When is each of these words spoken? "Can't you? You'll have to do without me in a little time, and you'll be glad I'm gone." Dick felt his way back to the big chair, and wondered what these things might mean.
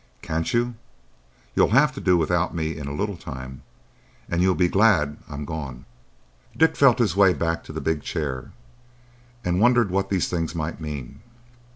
"Can't 0.23 0.51
you? 0.51 0.73
You'll 1.55 1.69
have 1.77 1.91
to 1.93 2.01
do 2.01 2.17
without 2.17 2.55
me 2.55 2.75
in 2.75 2.87
a 2.87 2.91
little 2.91 3.17
time, 3.17 3.61
and 4.27 4.41
you'll 4.41 4.55
be 4.55 4.67
glad 4.67 5.17
I'm 5.29 5.45
gone." 5.45 5.85
Dick 6.57 6.75
felt 6.75 6.97
his 6.97 7.15
way 7.15 7.33
back 7.35 7.63
to 7.65 7.71
the 7.71 7.81
big 7.81 8.01
chair, 8.01 8.51
and 9.45 9.59
wondered 9.61 9.91
what 9.91 10.09
these 10.09 10.27
things 10.27 10.55
might 10.55 10.81
mean. 10.81 11.21